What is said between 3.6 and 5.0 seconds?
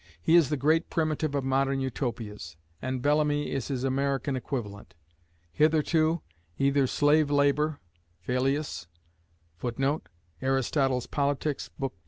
his American equivalent.